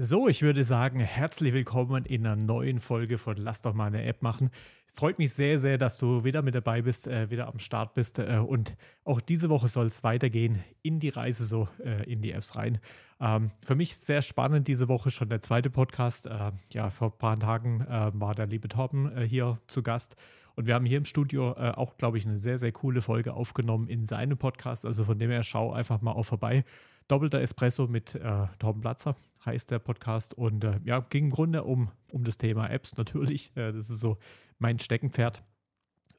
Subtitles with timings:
[0.00, 4.04] So, ich würde sagen, herzlich willkommen in einer neuen Folge von Lass doch mal eine
[4.04, 4.50] App machen.
[4.94, 8.20] Freut mich sehr, sehr, dass du wieder mit dabei bist, äh, wieder am Start bist.
[8.20, 12.30] Äh, und auch diese Woche soll es weitergehen in die Reise so äh, in die
[12.30, 12.78] Apps rein.
[13.18, 16.26] Ähm, für mich sehr spannend diese Woche schon der zweite Podcast.
[16.26, 20.14] Äh, ja, vor ein paar Tagen äh, war der liebe Torben äh, hier zu Gast.
[20.54, 23.86] Und wir haben hier im Studio auch, glaube ich, eine sehr, sehr coole Folge aufgenommen
[23.86, 24.86] in seinem Podcast.
[24.86, 26.64] Also von dem her schau einfach mal auch vorbei.
[27.08, 28.18] Doppelter Espresso mit
[28.58, 30.34] Torben Platzer heißt der Podcast.
[30.34, 33.50] Und äh, ja, ging im Grunde um, um das Thema Apps natürlich.
[33.56, 34.18] Äh, das ist so
[34.58, 35.42] mein Steckenpferd.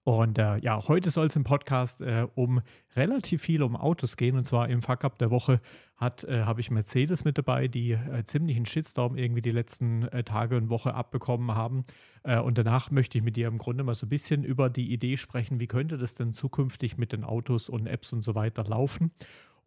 [0.04, 2.62] Und äh, ja, heute soll es im Podcast äh, um
[2.96, 4.38] relativ viel um Autos gehen.
[4.38, 5.62] Und zwar im Fuck-Up der Woche
[5.99, 10.58] äh, habe ich Mercedes mit dabei, die äh, ziemlichen Shitstorm irgendwie die letzten äh, Tage
[10.58, 11.84] und Woche abbekommen haben.
[12.24, 14.91] Äh, und danach möchte ich mit dir im Grunde mal so ein bisschen über die
[14.91, 18.63] Idee sprechen, wie könnte das denn zukünftig mit den Autos und Apps und so weiter
[18.63, 19.12] laufen.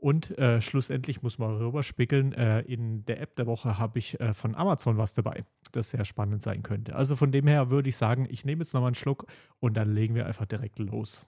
[0.03, 2.33] Und äh, schlussendlich muss man rüberspickeln.
[2.33, 6.05] Äh, in der App der Woche habe ich äh, von Amazon was dabei, das sehr
[6.05, 6.97] spannend sein könnte.
[6.97, 9.27] Also von dem her würde ich sagen, ich nehme jetzt nochmal einen Schluck
[9.61, 11.25] und dann legen wir einfach direkt los.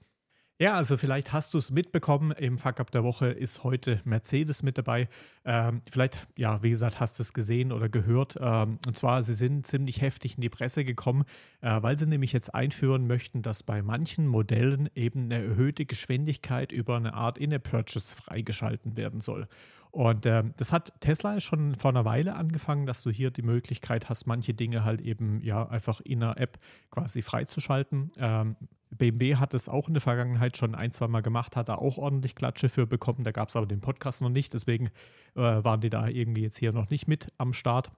[0.60, 4.78] Ja, also vielleicht hast du es mitbekommen, im Fuck-Up der Woche ist heute Mercedes mit
[4.78, 5.08] dabei.
[5.44, 8.36] Ähm, vielleicht, ja, wie gesagt, hast du es gesehen oder gehört.
[8.40, 11.24] Ähm, und zwar, sie sind ziemlich heftig in die Presse gekommen,
[11.60, 16.70] äh, weil sie nämlich jetzt einführen möchten, dass bei manchen Modellen eben eine erhöhte Geschwindigkeit
[16.70, 19.48] über eine Art In-App-Purchase freigeschalten werden soll.
[19.90, 24.08] Und äh, das hat Tesla schon vor einer Weile angefangen, dass du hier die Möglichkeit
[24.08, 26.58] hast, manche Dinge halt eben ja einfach in einer App
[26.90, 28.12] quasi freizuschalten.
[28.18, 28.56] Ähm,
[28.98, 31.98] BMW hat es auch in der Vergangenheit schon ein, zwei Mal gemacht, hat da auch
[31.98, 33.24] ordentlich Klatsche für bekommen.
[33.24, 34.86] Da gab es aber den Podcast noch nicht, deswegen
[35.34, 37.90] äh, waren die da irgendwie jetzt hier noch nicht mit am Start.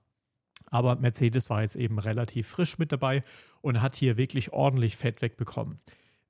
[0.67, 3.23] Aber Mercedes war jetzt eben relativ frisch mit dabei
[3.61, 5.81] und hat hier wirklich ordentlich Fett wegbekommen.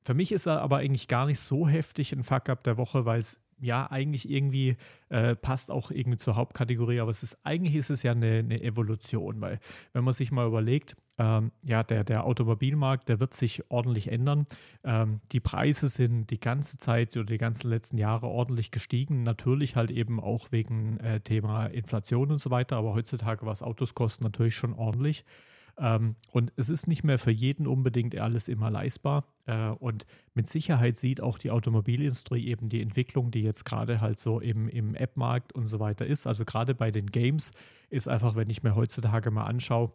[0.03, 3.19] Für mich ist er aber eigentlich gar nicht so heftig ein Fuck-up der Woche, weil
[3.19, 4.77] es ja, eigentlich irgendwie
[5.09, 8.63] äh, passt auch irgendwie zur Hauptkategorie, aber es ist eigentlich ist es ja eine, eine
[8.63, 9.61] Evolution, weil
[9.93, 14.47] wenn man sich mal überlegt, ähm, ja, der, der Automobilmarkt, der wird sich ordentlich ändern.
[14.85, 19.23] Ähm, die Preise sind die ganze Zeit oder die ganzen letzten Jahre ordentlich gestiegen.
[19.23, 23.95] Natürlich halt eben auch wegen äh, Thema Inflation und so weiter, aber heutzutage, was Autos
[23.95, 25.25] kosten, natürlich schon ordentlich.
[25.79, 29.25] Ähm, und es ist nicht mehr für jeden unbedingt alles immer leistbar.
[29.47, 34.19] Äh, und mit Sicherheit sieht auch die Automobilindustrie eben die Entwicklung, die jetzt gerade halt
[34.19, 36.27] so im, im App-Markt und so weiter ist.
[36.27, 37.51] Also gerade bei den Games
[37.91, 39.93] ist einfach, wenn ich mir heutzutage mal anschaue,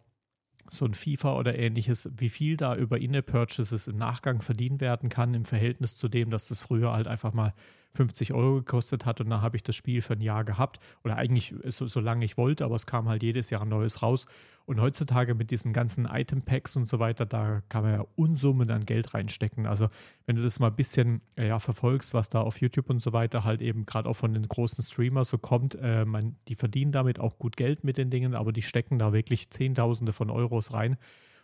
[0.69, 5.33] so ein FIFA oder ähnliches, wie viel da über In-App-Purchases im Nachgang verdient werden kann
[5.33, 7.53] im Verhältnis zu dem, dass das früher halt einfach mal
[7.93, 11.17] 50 Euro gekostet hat und dann habe ich das Spiel für ein Jahr gehabt oder
[11.17, 14.27] eigentlich so, so lange ich wollte, aber es kam halt jedes Jahr ein neues raus
[14.65, 18.85] und heutzutage mit diesen ganzen Item-Packs und so weiter, da kann man ja Unsummen an
[18.85, 19.65] Geld reinstecken.
[19.65, 19.89] Also
[20.25, 23.43] wenn du das mal ein bisschen ja, verfolgst, was da auf YouTube und so weiter
[23.43, 27.19] halt eben gerade auch von den großen Streamers so kommt, äh, man, die verdienen damit
[27.19, 30.97] auch gut Geld mit den Dingen, aber die stecken da wirklich Zehntausende von Euros rein.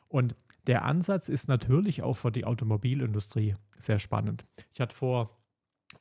[0.07, 0.35] Und
[0.67, 4.45] der Ansatz ist natürlich auch für die Automobilindustrie sehr spannend.
[4.73, 5.36] Ich hatte vor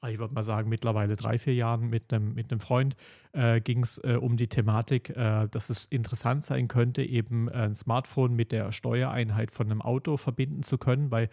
[0.09, 2.97] ich würde mal sagen, mittlerweile drei, vier Jahren mit einem, mit einem Freund
[3.33, 7.75] äh, ging es äh, um die Thematik, äh, dass es interessant sein könnte, eben ein
[7.75, 11.29] Smartphone mit der Steuereinheit von einem Auto verbinden zu können, weil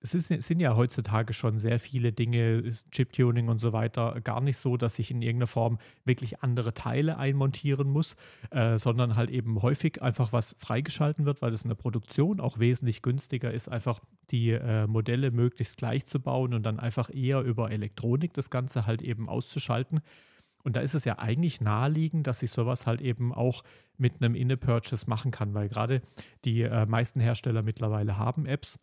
[0.00, 4.58] es ist, sind ja heutzutage schon sehr viele Dinge, Chip-Tuning und so weiter, gar nicht
[4.58, 8.14] so, dass ich in irgendeiner Form wirklich andere Teile einmontieren muss,
[8.50, 12.58] äh, sondern halt eben häufig einfach was freigeschalten wird, weil es in der Produktion auch
[12.60, 14.00] wesentlich günstiger ist, einfach
[14.30, 18.86] die äh, Modelle möglichst gleich zu bauen und dann einfach eher über Elektronik das Ganze
[18.86, 20.00] halt eben auszuschalten.
[20.64, 23.64] Und da ist es ja eigentlich naheliegend, dass ich sowas halt eben auch
[23.96, 26.02] mit einem In-Purchase machen kann, weil gerade
[26.44, 28.78] die äh, meisten Hersteller mittlerweile haben Apps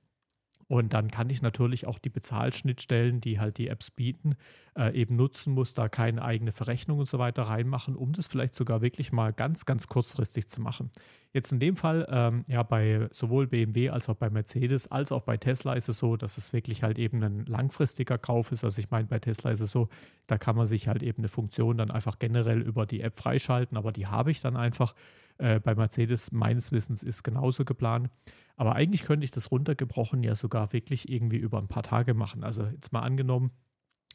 [0.67, 4.35] und dann kann ich natürlich auch die Bezahlschnittstellen, die halt die Apps bieten,
[4.75, 8.55] äh, eben nutzen, muss da keine eigene Verrechnung und so weiter reinmachen, um das vielleicht
[8.55, 10.89] sogar wirklich mal ganz, ganz kurzfristig zu machen.
[11.33, 15.21] Jetzt in dem Fall, ähm, ja, bei sowohl BMW als auch bei Mercedes als auch
[15.21, 18.63] bei Tesla ist es so, dass es wirklich halt eben ein langfristiger Kauf ist.
[18.63, 19.89] Also ich meine, bei Tesla ist es so,
[20.25, 23.77] da kann man sich halt eben eine Funktion dann einfach generell über die App freischalten,
[23.77, 24.95] aber die habe ich dann einfach.
[25.37, 28.09] Äh, bei Mercedes meines Wissens ist genauso geplant.
[28.55, 32.43] Aber eigentlich könnte ich das runtergebrochen ja sogar wirklich irgendwie über ein paar Tage machen.
[32.43, 33.51] Also jetzt mal angenommen,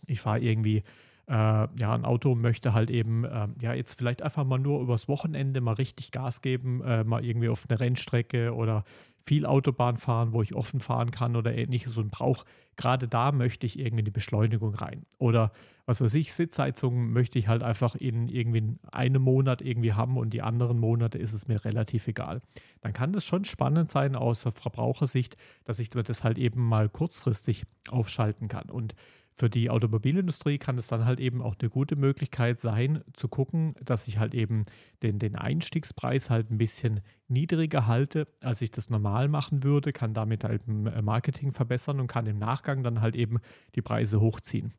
[0.06, 0.83] ich fahre irgendwie
[1.31, 5.06] äh, ja, ein Auto möchte halt eben, äh, ja, jetzt vielleicht einfach mal nur übers
[5.06, 8.82] Wochenende mal richtig Gas geben, äh, mal irgendwie auf eine Rennstrecke oder
[9.23, 12.44] viel Autobahn fahren, wo ich offen fahren kann oder ähnliches und brauche,
[12.77, 15.06] gerade da möchte ich irgendwie die Beschleunigung rein.
[15.19, 15.53] Oder
[15.87, 20.31] was weiß ich, Sitzheizung möchte ich halt einfach in irgendwie einem Monat irgendwie haben und
[20.31, 22.41] die anderen Monate ist es mir relativ egal.
[22.81, 27.67] Dann kann das schon spannend sein aus Verbrauchersicht, dass ich das halt eben mal kurzfristig
[27.88, 28.69] aufschalten kann.
[28.71, 28.97] Und
[29.37, 33.75] für die Automobilindustrie kann es dann halt eben auch eine gute Möglichkeit sein, zu gucken,
[33.82, 34.65] dass ich halt eben
[35.03, 40.15] den, den Einstiegspreis halt ein bisschen niedriger halte, als ich das normal machen würde, kann
[40.15, 43.38] damit halt äh, Marketing verbessern und kann im Nachgang dann halt eben
[43.75, 44.75] die Preise hochziehen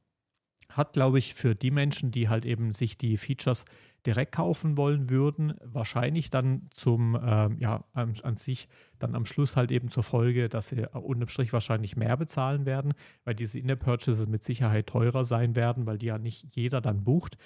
[0.72, 3.66] hat, glaube ich, für die Menschen, die halt eben sich die Features
[4.06, 9.56] direkt kaufen wollen würden, wahrscheinlich dann zum, ähm, ja, an, an, sich dann am Schluss
[9.56, 12.94] halt eben zur Folge, dass sie unterm Strich wahrscheinlich mehr bezahlen werden,
[13.26, 17.38] weil diese In-App-Purchases mit Sicherheit teurer sein werden, weil die ja nicht jeder dann bucht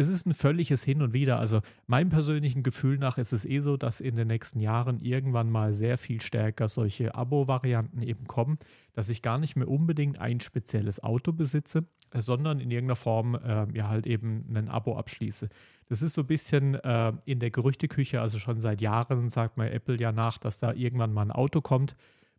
[0.00, 1.38] es ist ein völliges Hin und Wieder.
[1.38, 5.50] Also meinem persönlichen Gefühl nach ist es eh so, dass in den nächsten Jahren irgendwann
[5.50, 8.58] mal sehr viel stärker solche Abo-Varianten eben kommen,
[8.94, 13.34] dass ich gar nicht mehr unbedingt ein spezielles Auto besitze, äh, sondern in irgendeiner Form
[13.34, 15.50] äh, ja halt eben ein Abo abschließe.
[15.90, 19.70] Das ist so ein bisschen äh, in der Gerüchteküche, also schon seit Jahren sagt mal
[19.70, 21.94] Apple ja nach, dass da irgendwann mal ein Auto kommt.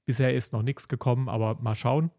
[0.06, 2.10] Bisher ist noch nichts gekommen, aber mal schauen.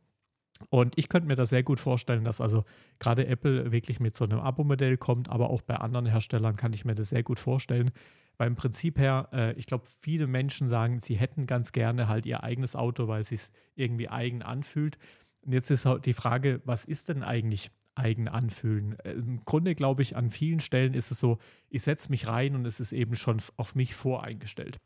[0.71, 2.65] Und ich könnte mir das sehr gut vorstellen, dass also
[2.99, 6.85] gerade Apple wirklich mit so einem Abo-Modell kommt, aber auch bei anderen Herstellern kann ich
[6.85, 7.91] mir das sehr gut vorstellen.
[8.39, 12.27] Weil im Prinzip her, äh, ich glaube, viele Menschen sagen, sie hätten ganz gerne halt
[12.27, 14.99] ihr eigenes Auto, weil es sich irgendwie eigen anfühlt.
[15.45, 18.99] Und jetzt ist halt die Frage, was ist denn eigentlich eigen anfühlen?
[19.01, 21.39] Äh, Im Grunde glaube ich, an vielen Stellen ist es so,
[21.69, 24.81] ich setze mich rein und es ist eben schon auf mich voreingestellt.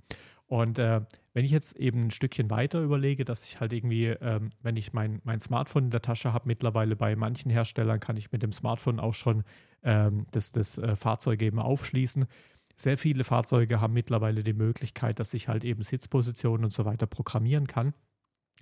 [0.49, 1.01] Und äh,
[1.33, 4.93] wenn ich jetzt eben ein Stückchen weiter überlege, dass ich halt irgendwie, ähm, wenn ich
[4.93, 8.53] mein, mein Smartphone in der Tasche habe, mittlerweile bei manchen Herstellern kann ich mit dem
[8.53, 9.43] Smartphone auch schon
[9.83, 12.27] ähm, das, das äh, Fahrzeug eben aufschließen.
[12.77, 17.07] Sehr viele Fahrzeuge haben mittlerweile die Möglichkeit, dass ich halt eben Sitzpositionen und so weiter
[17.07, 17.95] programmieren kann.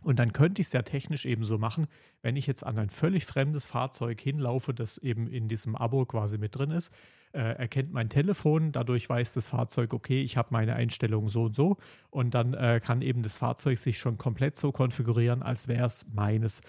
[0.03, 1.87] Und dann könnte ich es ja technisch eben so machen,
[2.23, 6.39] wenn ich jetzt an ein völlig fremdes Fahrzeug hinlaufe, das eben in diesem Abo quasi
[6.39, 6.93] mit drin ist,
[7.35, 11.55] äh, erkennt mein Telefon, dadurch weiß das Fahrzeug, okay, ich habe meine Einstellungen so und
[11.55, 11.77] so
[12.11, 16.07] und dann äh, kann eben das Fahrzeug sich schon komplett so konfigurieren, als wäre es
[16.13, 16.61] meines.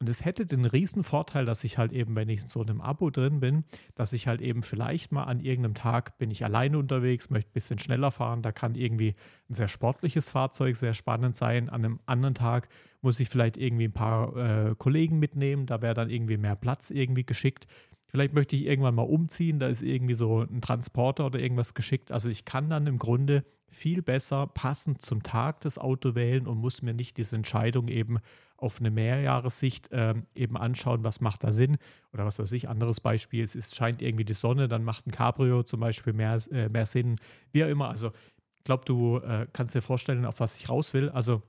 [0.00, 2.80] Und es hätte den riesen Vorteil, dass ich halt eben, wenn ich in so einem
[2.80, 3.64] Abo drin bin,
[3.94, 7.54] dass ich halt eben vielleicht mal an irgendeinem Tag bin ich alleine unterwegs, möchte ein
[7.54, 9.14] bisschen schneller fahren, da kann irgendwie
[9.48, 11.70] ein sehr sportliches Fahrzeug sehr spannend sein.
[11.70, 12.68] An einem anderen Tag
[13.02, 16.90] muss ich vielleicht irgendwie ein paar äh, Kollegen mitnehmen, da wäre dann irgendwie mehr Platz
[16.90, 17.66] irgendwie geschickt.
[18.14, 22.12] Vielleicht möchte ich irgendwann mal umziehen, da ist irgendwie so ein Transporter oder irgendwas geschickt.
[22.12, 26.58] Also ich kann dann im Grunde viel besser passend zum Tag das Auto wählen und
[26.58, 28.20] muss mir nicht diese Entscheidung eben
[28.56, 31.76] auf eine Mehrjahressicht äh, eben anschauen, was macht da Sinn.
[32.12, 35.10] Oder was weiß ich, anderes Beispiel, es ist, scheint irgendwie die Sonne, dann macht ein
[35.10, 37.16] Cabrio zum Beispiel mehr, äh, mehr Sinn,
[37.50, 37.88] wie auch immer.
[37.88, 38.12] Also
[38.54, 41.10] ich glaube, du äh, kannst dir vorstellen, auf was ich raus will.
[41.10, 41.42] Also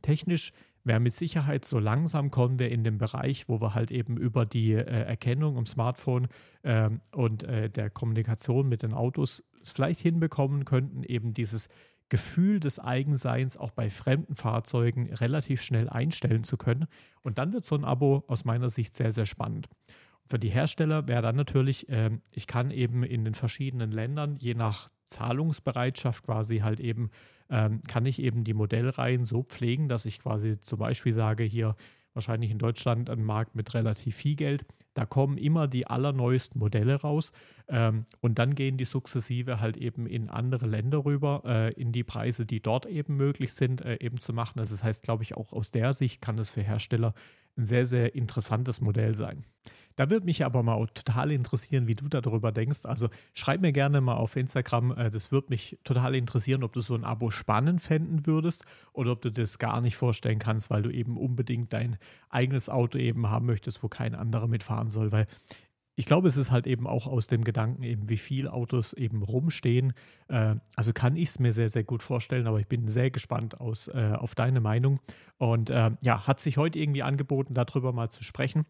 [0.00, 0.54] technisch
[0.84, 4.72] wäre mit Sicherheit so langsam wir in den Bereich, wo wir halt eben über die
[4.72, 6.28] äh, Erkennung im Smartphone
[6.64, 11.68] ähm, und äh, der Kommunikation mit den Autos vielleicht hinbekommen könnten, eben dieses
[12.08, 16.86] Gefühl des Eigenseins auch bei fremden Fahrzeugen relativ schnell einstellen zu können.
[17.22, 19.68] Und dann wird so ein Abo aus meiner Sicht sehr, sehr spannend.
[20.28, 24.54] Für die Hersteller wäre dann natürlich, äh, ich kann eben in den verschiedenen Ländern, je
[24.54, 27.10] nach Zahlungsbereitschaft quasi halt eben,
[27.50, 31.76] ähm, kann ich eben die Modellreihen so pflegen, dass ich quasi zum Beispiel sage, hier
[32.14, 34.64] wahrscheinlich in Deutschland ein Markt mit relativ viel Geld.
[34.94, 37.32] Da kommen immer die allerneuesten Modelle raus
[37.68, 42.04] ähm, und dann gehen die sukzessive halt eben in andere Länder rüber, äh, in die
[42.04, 44.60] Preise, die dort eben möglich sind, äh, eben zu machen.
[44.60, 47.14] Also das heißt, glaube ich, auch aus der Sicht kann es für Hersteller
[47.56, 49.44] ein sehr, sehr interessantes Modell sein.
[49.96, 52.84] Da würde mich aber mal total interessieren, wie du darüber denkst.
[52.84, 54.92] Also schreib mir gerne mal auf Instagram.
[54.92, 59.12] Äh, das würde mich total interessieren, ob du so ein Abo spannend fänden würdest oder
[59.12, 61.98] ob du das gar nicht vorstellen kannst, weil du eben unbedingt dein
[62.30, 65.12] eigenes Auto eben haben möchtest, wo kein anderer mitfahren soll.
[65.12, 65.26] Weil
[65.94, 69.22] ich glaube, es ist halt eben auch aus dem Gedanken, eben wie viele Autos eben
[69.22, 69.92] rumstehen.
[70.28, 73.60] Äh, also kann ich es mir sehr, sehr gut vorstellen, aber ich bin sehr gespannt
[73.60, 75.00] aus, äh, auf deine Meinung.
[75.38, 78.64] Und ja, hat sich heute irgendwie angeboten, darüber mal zu sprechen.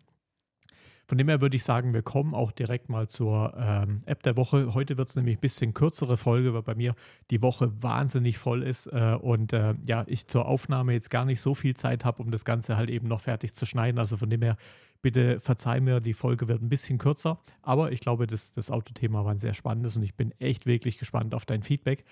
[1.06, 4.36] Von dem her würde ich sagen, wir kommen auch direkt mal zur ähm, App der
[4.36, 4.72] Woche.
[4.74, 6.94] Heute wird es nämlich ein bisschen kürzere Folge, weil bei mir
[7.30, 11.40] die Woche wahnsinnig voll ist äh, und äh, ja, ich zur Aufnahme jetzt gar nicht
[11.40, 13.98] so viel Zeit habe, um das Ganze halt eben noch fertig zu schneiden.
[13.98, 14.56] Also von dem her,
[15.02, 19.24] bitte verzeih mir, die Folge wird ein bisschen kürzer, aber ich glaube, das, das Autothema
[19.24, 22.04] war ein sehr spannendes und ich bin echt wirklich gespannt auf dein Feedback.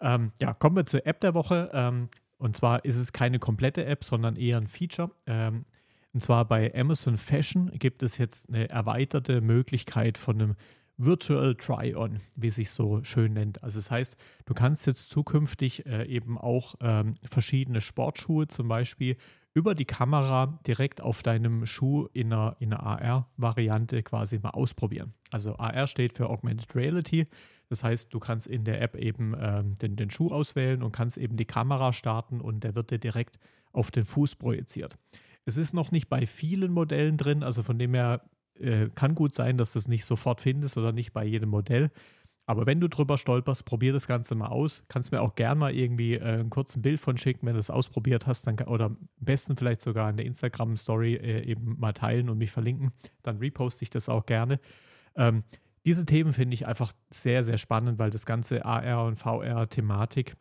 [0.00, 1.70] Ähm, ja, kommen wir zur App der Woche.
[1.72, 5.10] Ähm, und zwar ist es keine komplette App, sondern eher ein Feature.
[5.26, 5.64] Ähm,
[6.16, 10.54] und zwar bei Amazon Fashion gibt es jetzt eine erweiterte Möglichkeit von einem
[10.96, 13.62] Virtual Try-On, wie sich so schön nennt.
[13.62, 19.18] Also das heißt, du kannst jetzt zukünftig äh, eben auch ähm, verschiedene Sportschuhe zum Beispiel
[19.52, 25.12] über die Kamera direkt auf deinem Schuh in einer, in einer AR-Variante quasi mal ausprobieren.
[25.30, 27.26] Also AR steht für Augmented Reality.
[27.68, 31.18] Das heißt, du kannst in der App eben ähm, den, den Schuh auswählen und kannst
[31.18, 33.38] eben die Kamera starten und der wird dir direkt
[33.72, 34.96] auf den Fuß projiziert.
[35.46, 38.20] Es ist noch nicht bei vielen Modellen drin, also von dem her
[38.58, 41.90] äh, kann gut sein, dass du es nicht sofort findest oder nicht bei jedem Modell.
[42.48, 44.84] Aber wenn du drüber stolperst, probier das Ganze mal aus.
[44.88, 47.70] Kannst mir auch gern mal irgendwie äh, ein kurzes Bild von schicken, wenn du es
[47.70, 52.28] ausprobiert hast, dann, oder am besten vielleicht sogar in der Instagram-Story äh, eben mal teilen
[52.28, 52.92] und mich verlinken.
[53.22, 54.60] Dann reposte ich das auch gerne.
[55.16, 55.42] Ähm,
[55.86, 60.36] diese Themen finde ich einfach sehr, sehr spannend, weil das ganze AR und VR-Thematik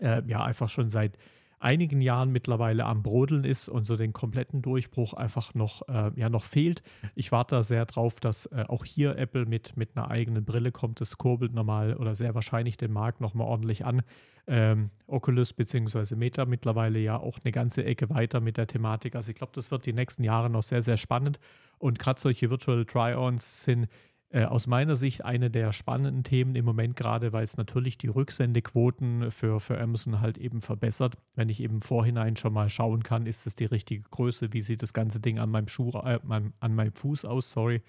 [0.00, 1.18] äh, ja einfach schon seit
[1.64, 6.28] einigen Jahren mittlerweile am Brodeln ist und so den kompletten Durchbruch einfach noch, äh, ja,
[6.28, 6.82] noch fehlt.
[7.14, 10.72] Ich warte da sehr drauf, dass äh, auch hier Apple mit, mit einer eigenen Brille
[10.72, 11.00] kommt.
[11.00, 14.02] Das kurbelt normal oder sehr wahrscheinlich den Markt nochmal ordentlich an.
[14.46, 16.16] Ähm, Oculus bzw.
[16.16, 19.16] Meta mittlerweile ja auch eine ganze Ecke weiter mit der Thematik.
[19.16, 21.40] Also ich glaube, das wird die nächsten Jahre noch sehr, sehr spannend.
[21.78, 23.88] Und gerade solche Virtual Try-Ons sind
[24.34, 28.08] äh, aus meiner Sicht eine der spannenden Themen im Moment gerade, weil es natürlich die
[28.08, 31.14] Rücksendequoten für, für Amazon halt eben verbessert.
[31.36, 34.82] Wenn ich eben vorhinein schon mal schauen kann, ist es die richtige Größe, wie sieht
[34.82, 37.80] das ganze Ding an meinem Schuh, äh, meinem, an meinem Fuß aus, sorry.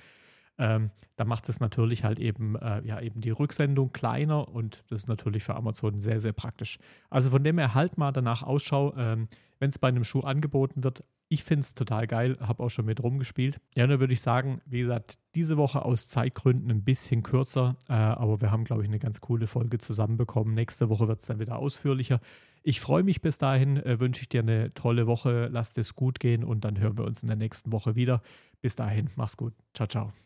[0.59, 5.01] Ähm, da macht es natürlich halt eben, äh, ja, eben die Rücksendung kleiner und das
[5.01, 6.77] ist natürlich für Amazon sehr, sehr praktisch.
[7.09, 10.83] Also von dem her halt mal danach Ausschau, ähm, wenn es bei einem Schuh angeboten
[10.83, 13.59] wird, ich finde es total geil, habe auch schon mit rumgespielt.
[13.75, 17.93] Ja, dann würde ich sagen, wie gesagt, diese Woche aus Zeitgründen ein bisschen kürzer, äh,
[17.93, 20.53] aber wir haben, glaube ich, eine ganz coole Folge zusammenbekommen.
[20.53, 22.19] Nächste Woche wird es dann wieder ausführlicher.
[22.63, 26.19] Ich freue mich bis dahin, äh, wünsche ich dir eine tolle Woche, lass es gut
[26.19, 28.21] gehen und dann hören wir uns in der nächsten Woche wieder.
[28.61, 29.53] Bis dahin, mach's gut.
[29.73, 30.24] Ciao, ciao.